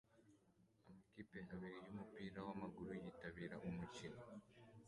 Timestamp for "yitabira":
3.01-3.55